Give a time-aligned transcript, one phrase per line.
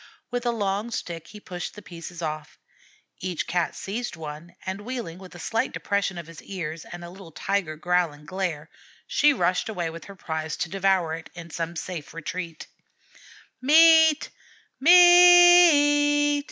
[0.31, 2.57] With a long stick he pushed the pieces off.
[3.19, 7.03] Each Cat seized on one, and wheeling, with a slight depression of the ears and
[7.03, 8.71] a little tiger growl and glare,
[9.05, 12.65] she rushed away with her prize to devour it in some safe retreat.
[13.61, 14.29] "Meat!
[14.79, 16.39] Meat!"